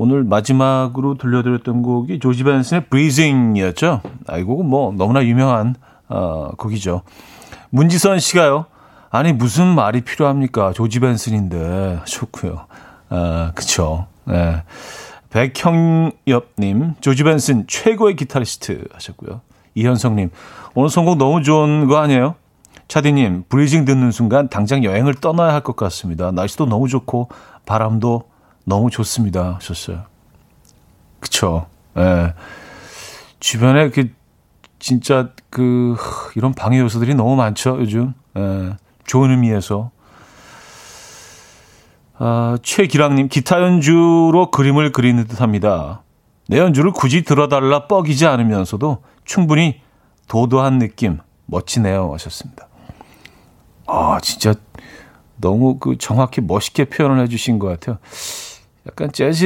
[0.01, 4.01] 오늘 마지막으로 들려드렸던 곡이 조지 벤슨의 Breathing이었죠.
[4.27, 5.75] 아, 이 곡은 뭐 너무나 유명한
[6.07, 7.01] 어, 곡이죠.
[7.69, 8.65] 문지선 씨가요.
[9.09, 10.71] 아니 무슨 말이 필요합니까?
[10.71, 12.65] 조지 벤슨인데 좋고요.
[13.09, 14.07] 아, 그쵸.
[14.23, 14.63] 네.
[15.31, 19.41] 백형엽님, 조지 벤슨 최고의 기타리스트 하셨고요.
[19.75, 20.31] 이현성님,
[20.75, 22.35] 오늘 선곡 너무 좋은 거 아니에요?
[22.89, 26.31] 차디님, 브리징 듣는 순간 당장 여행을 떠나야 할 것 같습니다.
[26.31, 27.29] 날씨도 너무 좋고
[27.65, 28.23] 바람도
[28.65, 29.55] 너무 좋습니다.
[29.55, 30.03] 하셨어요.
[31.19, 31.67] 그쵸.
[31.97, 32.33] 예.
[33.39, 34.09] 주변에 그,
[34.79, 35.95] 진짜 그,
[36.35, 38.13] 이런 방해 요소들이 너무 많죠, 요즘.
[38.35, 38.75] 예.
[39.05, 39.91] 좋은 의미에서.
[42.17, 46.01] 아, 최기랑님, 기타 연주로 그림을 그리는 듯 합니다.
[46.47, 49.81] 내 연주를 굳이 들어달라 뻐기지 않으면서도 충분히
[50.27, 52.11] 도도한 느낌, 멋지네요.
[52.13, 52.68] 하셨습니다.
[53.89, 54.53] 아, 진짜
[55.37, 57.97] 너무 그 정확히 멋있게 표현을 해주신 것 같아요.
[58.87, 59.45] 약간 재즈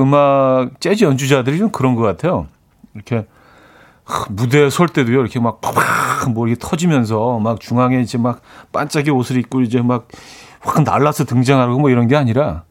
[0.00, 2.46] 음악, 재즈 연주자들이 좀 그런 것 같아요.
[2.94, 3.26] 이렇게
[4.30, 8.40] 무대에 설 때도요, 이렇게 막 팍팍 뭐 이렇게 터지면서 막 중앙에 이제 막
[8.72, 10.08] 반짝이 옷을 입고 이제 막
[10.64, 12.62] 확 날라서 등장하고 뭐 이런 게 아니라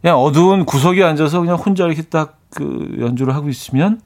[0.00, 4.00] 그냥 어두운 구석에 앉아서 그냥 혼자 이렇게 딱 그 연주를 하고 있으면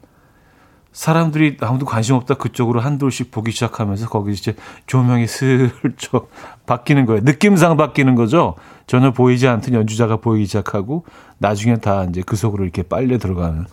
[0.95, 4.55] 사람들이 아무도 관심 없다 그쪽으로 한둘씩 보기 시작하면서 거기 이제
[4.87, 6.31] 조명이 슬쩍
[6.67, 7.23] 바뀌는 거예요.
[7.25, 8.55] 느낌상 바뀌는 거죠.
[8.87, 11.05] 전혀 보이지 않던 연주자가 보이기 시작하고
[11.39, 13.67] 나중에 다 이제 그 속으로 이렇게 빨려 들어가는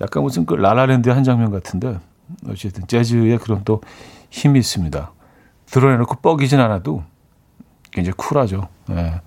[0.00, 1.98] 약간 무슨 그 라라랜드 한 장면 같은데
[2.48, 3.82] 어쨌든 재즈에 그런 또
[4.30, 5.12] 힘이 있습니다.
[5.66, 7.04] 드러내놓고 뻐기진 않아도
[7.90, 8.68] 굉장히 쿨하죠.
[8.88, 9.20] 네.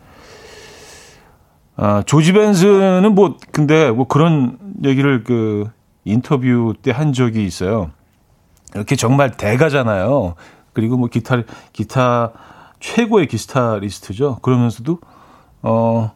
[1.75, 5.69] 아, 조지 벤슨은 뭐 근데 뭐 그런 얘기를 그
[6.05, 7.91] 인터뷰 때 한 적이 있어요.
[8.73, 10.35] 이렇게 정말 대가잖아요.
[10.73, 12.31] 그리고 뭐 기타 기타
[12.79, 14.39] 최고의 기타리스트죠.
[14.41, 14.99] 그러면서도
[15.61, 16.11] 어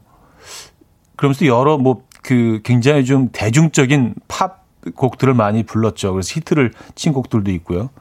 [1.16, 6.12] 그러면서 여러 뭐 그 굉장히 좀 대중적인 팝 곡들을 많이 불렀죠.
[6.12, 7.92] 그래서 히트를 친 곡들도 있고요.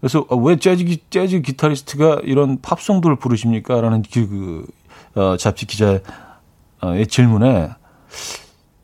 [0.00, 4.66] 그래서 어, 왜 재즈 재즈 기타리스트가 이런 팝송들을 부르십니까?라는 그,
[5.14, 6.00] 그 어, 잡지 기자의
[7.08, 7.70] 질문에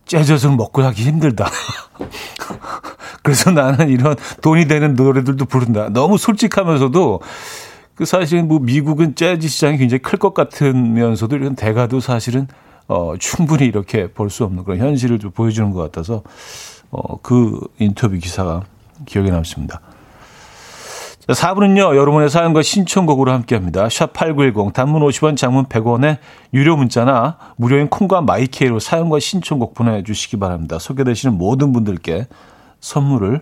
[0.07, 1.51] 재즈는 먹고 하기 힘들다.
[3.23, 5.89] 그래서 나는 이런 돈이 되는 노래들도 부른다.
[5.91, 7.21] 너무 솔직하면서도
[7.95, 12.47] 그 사실은 뭐 미국은 재즈 시장이 굉장히 클 것 같으면서도 이런 대가도 사실은
[12.89, 16.23] 어 충분히 이렇게 볼 수 없는 그런 현실을 좀 보여주는 것 같아서
[16.91, 18.63] 어 그 인터뷰 기사가
[19.07, 19.81] 기억에 남습니다.
[21.27, 23.89] 자, 4부는요, 여러분의 사연과 신청곡으로 함께 합니다.
[23.89, 26.19] 샵8910, 단문 50원, 장문 100원에
[26.55, 30.79] 유료 문자나 무료인 콩과 마이케이로 사연과 신청곡 보내주시기 바랍니다.
[30.79, 32.27] 소개되시는 모든 분들께
[32.79, 33.41] 선물을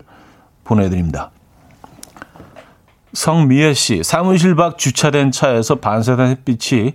[0.63, 1.29] 보내드립니다.
[3.13, 6.93] 성미애 씨, 사무실 밖 주차된 차에서 반사된 햇빛이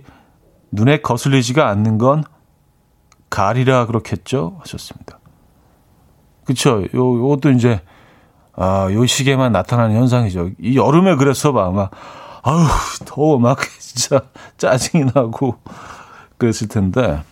[0.71, 2.25] 눈에 거슬리지가 않는 건
[3.29, 4.57] 가리라 그렇겠죠?
[4.59, 5.19] 하셨습니다.
[6.43, 6.83] 그쵸.
[6.83, 7.79] 요, 요것도 이제
[8.63, 10.51] 아, 요 시기에만 나타나는 현상이죠.
[10.59, 11.89] 이 여름에 그래서 막, 막,
[12.43, 12.67] 아우,
[13.05, 14.21] 더워, 막, 진짜
[14.57, 15.55] 짜증이 나고
[16.37, 17.23] 그랬을 텐데,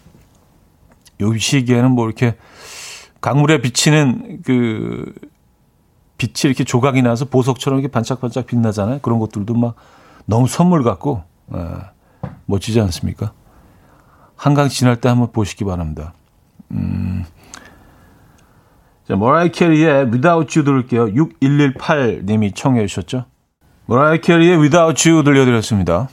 [1.21, 2.35] 요 시기에는 뭐 이렇게
[3.21, 5.13] 강물에 비치는 그,
[6.17, 8.97] 빛이 이렇게 조각이 나서 보석처럼 이렇게 반짝반짝 빛나잖아요.
[9.03, 9.75] 그런 것들도 막
[10.25, 11.21] 너무 선물 같고,
[11.53, 13.33] 에, 예, 멋지지 않습니까?
[14.35, 16.15] 한강 지날 때 한번 보시기 바랍니다.
[16.71, 17.23] 음,
[19.09, 21.07] 자, 모라이 캐리의 Without You 들을게요.
[21.07, 23.25] 6118님이 청해 주셨죠.
[23.87, 26.09] 모라이 캐리의 Without You 들려드렸습니다.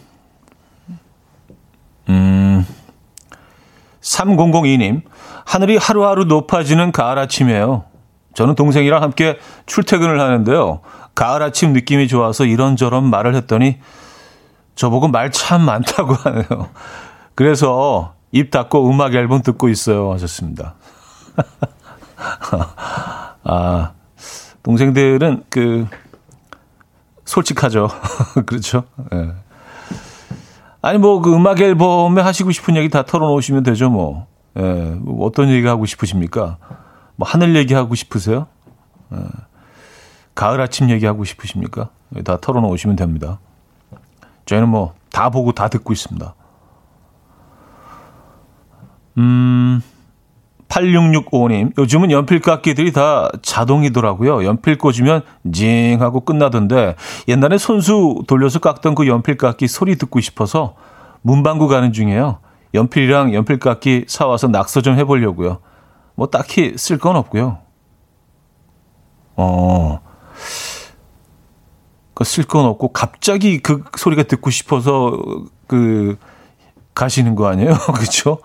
[2.08, 2.66] 음,
[4.00, 5.02] 3002님.
[5.44, 7.84] 하늘이 하루하루 높아지는 가을 아침이에요.
[8.32, 10.80] 저는 동생이랑 함께 출퇴근을 하는데요.
[11.14, 13.78] 가을 아침 느낌이 좋아서 이런저런 말을 했더니
[14.74, 16.70] 저보고 말 참 많다고 하네요.
[17.34, 20.12] 그래서 입 닫고 음악 앨범 듣고 있어요.
[20.14, 20.76] 하셨습니다.
[23.44, 23.92] 아,
[24.62, 25.86] 동생들은 그,
[27.24, 27.88] 솔직하죠.
[28.46, 28.84] 그렇죠.
[29.12, 29.32] 예.
[30.82, 34.26] 아니, 뭐, 그 음악 앨범에 하시고 싶은 얘기 다 털어놓으시면 되죠, 뭐.
[34.56, 34.62] 예.
[34.62, 36.58] 뭐 어떤 얘기 하고 싶으십니까?
[37.16, 38.46] 뭐, 하늘 얘기하고 싶으세요?
[39.12, 39.18] 예.
[40.34, 41.90] 가을 아침 얘기하고 싶으십니까?
[42.24, 43.38] 다 털어놓으시면 됩니다.
[44.46, 46.34] 저희는 뭐 다 보고 다 듣고 있습니다.
[49.16, 49.80] 음,
[50.68, 54.44] 8665님, 요즘은 연필깎이들이 다 자동이더라고요.
[54.44, 56.96] 연필 꽂으면 징 하고 끝나던데,
[57.28, 60.74] 옛날에 손수 돌려서 깎던 그 연필깎이 소리 듣고 싶어서
[61.22, 62.38] 문방구 가는 중이에요.
[62.74, 65.58] 연필이랑 연필깎이 사와서 낙서 좀 해보려고요.
[66.14, 67.58] 뭐 딱히 쓸 건 없고요.
[69.36, 70.00] 어,
[72.14, 75.18] 그쓸건 없고 갑자기 그 소리가 듣고 싶어서
[75.66, 76.16] 그
[76.96, 77.76] 가시는 거 아니에요?
[77.94, 78.38] 그렇죠?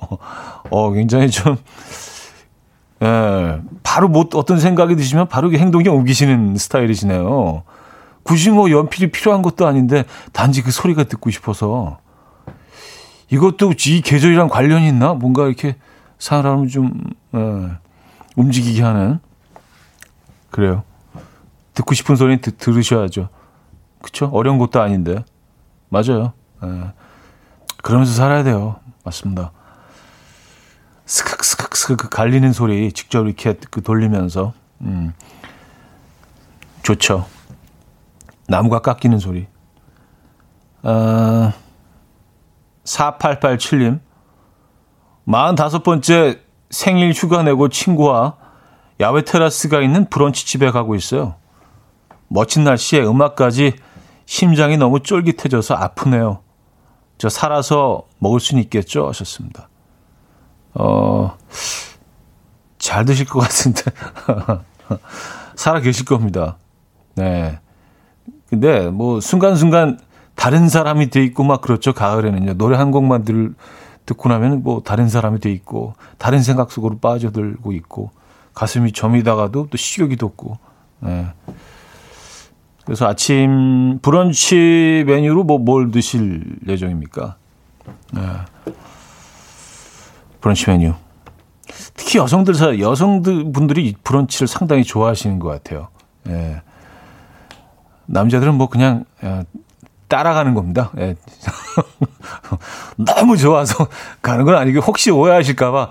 [0.70, 1.56] 어, 굉장히 좀
[3.02, 7.62] 예, 바로 뭐 어떤 생각이 드시면 바로 행동에 옮기시는 스타일이시네요.
[8.22, 11.98] 굳이 뭐 연필이 필요한 것도 아닌데 단지 그 소리가 듣고 싶어서
[13.30, 15.14] 이것도 이 계절이랑 관련이 있나?
[15.14, 15.76] 뭔가 이렇게
[16.18, 16.92] 사람을 좀
[17.34, 17.70] 예,
[18.36, 19.18] 움직이게 하는
[20.50, 20.82] 그래요.
[21.72, 23.28] 듣고 싶은 소리는 드, 들으셔야죠.
[24.02, 24.28] 그쵸?
[24.32, 25.24] 어려운 것도 아닌데.
[25.88, 26.32] 맞아요.
[26.64, 26.92] 예.
[27.82, 28.76] 그러면서 살아야 돼요.
[29.04, 29.52] 맞습니다.
[31.06, 34.52] 스크스크스크 갈리는 소리 직접 이렇게 그 돌리면서
[34.82, 35.14] 음.
[36.82, 37.26] 좋죠.
[38.46, 39.46] 나무가 깎이는 소리.
[40.82, 41.52] 아,
[42.84, 44.00] 4887님.
[45.26, 48.36] 45번째 생일 휴가 내고 친구와
[49.00, 51.36] 야외 테라스가 있는 브런치 집에 가고 있어요.
[52.28, 53.74] 멋진 날씨에 음악까지
[54.26, 56.40] 심장이 너무 쫄깃해져서 아프네요.
[57.18, 59.08] 저 살아서 먹을 수는 있겠죠?
[59.08, 59.68] 하셨습니다.
[60.74, 61.36] 어,
[62.78, 63.82] 잘 드실 것 같은데.
[65.56, 66.56] 살아 계실 겁니다.
[67.16, 67.58] 네.
[68.48, 69.98] 근데 뭐 순간순간
[70.36, 71.92] 다른 사람이 돼 있고 막 그렇죠.
[71.92, 72.54] 가을에는요.
[72.54, 73.54] 노래 한 곡만 들,
[74.06, 78.12] 듣고 나면 뭐 다른 사람이 돼 있고 다른 생각 속으로 빠져들고 있고
[78.54, 80.58] 가슴이 점이다가도 또 식욕이 돋고.
[81.00, 81.26] 네.
[82.88, 87.36] 그래서 아침 브런치 메뉴로 뭐 뭘 드실 예정입니까?
[88.14, 88.22] 네.
[90.40, 90.94] 브런치 메뉴.
[91.94, 95.88] 특히 여성들 사 여성들 분들이 브런치를 상당히 좋아하시는 것 같아요.
[96.28, 96.62] 예.
[98.06, 99.44] 남자들은 뭐 그냥 예,
[100.08, 100.90] 따라가는 겁니다.
[100.96, 101.14] 예.
[102.96, 103.86] 너무 좋아서
[104.22, 105.88] 가는 건 아니고 혹시 오해하실까봐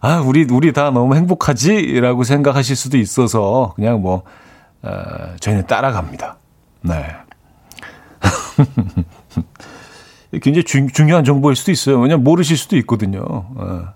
[0.00, 4.22] 아 우리 우리 다 너무 행복하지라고 생각하실 수도 있어서 그냥 뭐
[4.82, 6.36] 어, 저희는 따라갑니다.
[6.82, 7.06] 네.
[10.40, 11.98] 굉장히 주, 중요한 정보일 수도 있어요.
[11.98, 13.20] 왜냐면 모르실 수도 있거든요.
[13.24, 13.88] 어.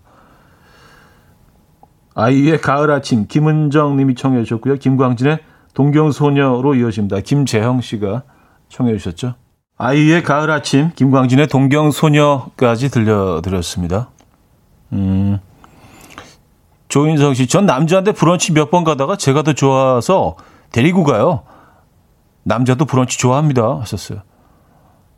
[2.15, 4.77] 아이의 가을 아침 김은정 님이 청해 주셨고요.
[4.77, 5.39] 김광진의
[5.75, 7.21] 동경소녀로 이어집니다.
[7.21, 8.23] 김재형 씨가
[8.69, 9.35] 청해 주셨죠.
[9.77, 14.11] 아이의 가을 아침 김광진의 동경소녀까지 들려드렸습니다.
[14.93, 15.39] 음.
[16.89, 20.37] 조인성 씨, 전 남자한테 브런치 몇 번 가다가 제가 더 좋아서
[20.75, 21.45] 데리고 가요.
[22.43, 23.79] 남자도 브런치 좋아합니다.
[23.79, 24.23] 하셨어요.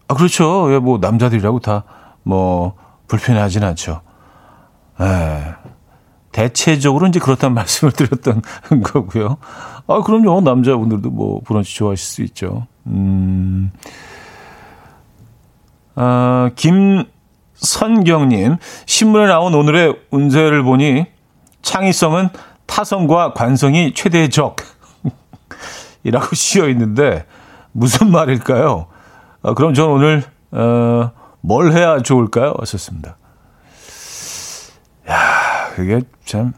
[0.07, 0.71] 아, 그렇죠.
[0.75, 1.85] 예, 뭐, 남자들이라고 다,
[2.25, 2.75] 뭐,
[3.09, 4.03] 불편하진 않죠.
[5.01, 5.55] 에,
[6.31, 8.43] 대체적으로 이제 그렇다는 말씀을 드렸던
[8.85, 9.39] 거고요.
[9.87, 10.43] 아, 그럼요.
[10.43, 12.67] 남자분들도 뭐, 브런치 좋아하실 수 있죠.
[12.87, 13.73] 음,
[15.95, 16.51] 아,
[17.57, 21.07] 김선경님, 신문에 나온 오늘의 운세를 보니
[21.63, 22.29] 창의성은
[22.67, 24.57] 타성과 관성이 최대의 적.
[26.07, 27.27] 이라고 씌어 있는데
[27.73, 28.87] 무슨 말일까요?
[29.43, 32.55] 어, 그럼 저는 오늘 어, 뭘 해야 좋을까요?
[32.61, 33.17] 하셨습니다.
[35.11, 36.53] 야, 그게 참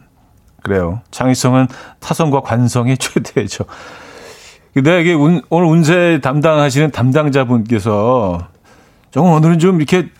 [0.63, 1.01] 그래요.
[1.11, 1.69] 창의성은
[1.99, 3.65] 타성과 관성의 최대죠.
[4.75, 8.49] 근데 이게 운, 오늘 운세 담당하시는 담당자분께서
[9.11, 10.11] 조금 오늘은 좀 이렇게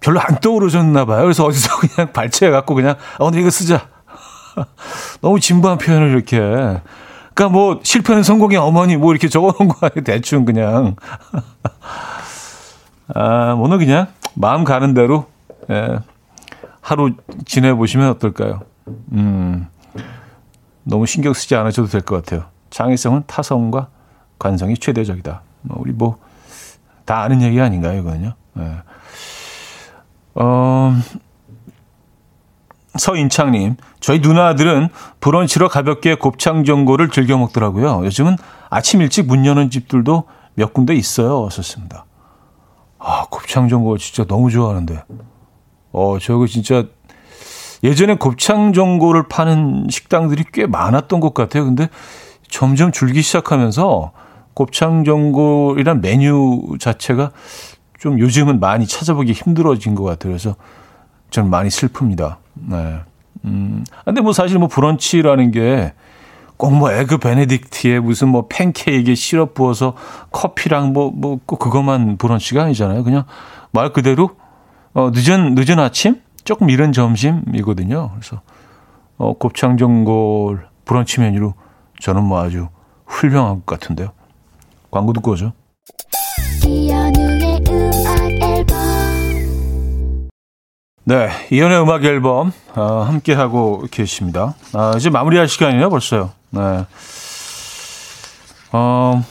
[0.00, 1.22] 별로 안 떠오르셨나 봐요.
[1.22, 3.88] 그래서 어디서 그냥 발췌해 갖고 그냥 아, 오늘 이거 쓰자.
[5.20, 6.38] 너무 진부한 표현을 이렇게
[7.34, 10.04] 그러니까 뭐 실패는 성공의 어머니 뭐 이렇게 적어놓은 거 아니에요.
[10.04, 10.96] 대충 그냥.
[13.14, 15.26] 아, 오늘 그냥 마음 가는 대로
[15.70, 15.98] 예,
[16.80, 17.12] 하루
[17.44, 18.60] 지내보시면 어떨까요?
[19.12, 19.66] 음,
[20.84, 22.46] 너무 신경 쓰지 않으셔도 될 것 같아요.
[22.70, 23.88] 창의성은 타성과
[24.38, 25.42] 관성이 최대적이다.
[25.62, 26.18] 뭐 우리 뭐
[27.04, 28.32] 다 아는 얘기 아닌가요, 이거는요?
[28.58, 28.76] 예.
[30.36, 30.96] 어,
[32.96, 34.88] 서인창님, 저희 누나들은
[35.20, 38.04] 브런치로 가볍게 곱창 전골을 즐겨 먹더라고요.
[38.04, 38.36] 요즘은
[38.70, 40.24] 아침 일찍 문 여는 집들도
[40.54, 41.48] 몇 군데 있어요.
[41.50, 42.06] 썼습니다.
[42.98, 45.02] 아, 곱창 전골 진짜 너무 좋아하는데.
[45.92, 46.84] 어, 저거 진짜
[47.82, 51.64] 예전에 곱창 전골을 파는 식당들이 꽤 많았던 것 같아요.
[51.64, 51.88] 근데
[52.48, 54.12] 점점 줄기 시작하면서
[54.54, 57.32] 곱창 전골이란 메뉴 자체가
[57.98, 60.32] 좀 요즘은 많이 찾아보기 힘들어진 것 같아요.
[60.32, 60.54] 그래서
[61.30, 62.36] 저는 많이 슬픕니다.
[62.54, 63.00] 네.
[63.44, 65.92] 음, 근데 뭐 사실 뭐 브런치라는 게
[66.56, 69.94] 꼭 뭐 egg benedict에 무슨 뭐 팬케이크에 시럽 부어서
[70.30, 73.02] 커피랑 뭐, 뭐, 꼭 그것만 브런치가 아니잖아요.
[73.04, 73.24] 그냥
[73.72, 74.30] 말 그대로,
[74.92, 76.20] 어, 늦은, 늦은 아침?
[76.44, 78.10] 조금 이른 점심이거든요.
[78.12, 78.40] 그래서,
[79.16, 81.54] 어, 곱창 전골 브런치 메뉴로
[82.00, 82.68] 저는 뭐 아주
[83.06, 84.12] 훌륭한 것 같은데요.
[84.90, 85.52] 광고 듣고 오죠.
[91.04, 94.54] 네, 이연의 음악 앨범 어, 함께 하고 계십니다.
[94.72, 96.30] 아, 이제 마무리할 시간이네요, 벌써요.
[96.50, 96.86] 네.
[98.72, 99.22] 어,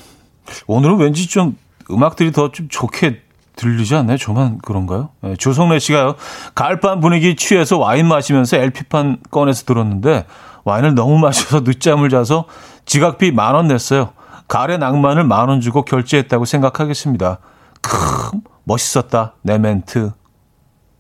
[0.67, 1.57] 오늘은 왠지 좀
[1.89, 3.21] 음악들이 더 좀 좋게
[3.55, 4.17] 들리지 않나요?
[4.17, 5.09] 저만 그런가요?
[5.21, 6.15] 네, 조성래 씨가요.
[6.55, 10.25] 가을밤 분위기 취해서 와인 마시면서 LP판 꺼내서 들었는데
[10.63, 12.45] 와인을 너무 마셔서 늦잠을 자서
[12.85, 14.13] 지각비 만 원 냈어요.
[14.47, 17.39] 가을의 낭만을 만 원 주고 결제했다고 생각하겠습니다.
[17.81, 18.31] 크,
[18.63, 19.33] 멋있었다.
[19.41, 20.11] 내 멘트.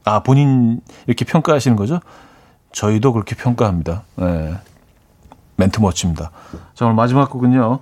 [0.05, 1.99] 아, 본인 이렇게 평가하시는 거죠?
[2.71, 4.03] 저희도 그렇게 평가합니다.
[4.15, 4.53] 네.
[5.55, 6.31] 멘트 멋집니다.
[6.73, 7.79] 자, 오늘 마지막 곡은요.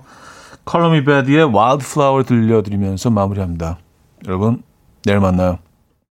[0.64, 1.50] 컬러미 베디의
[1.80, 3.78] 플라워 들려드리면서 마무리합니다.
[4.26, 4.62] 여러분,
[5.04, 5.58] 내일 만나요.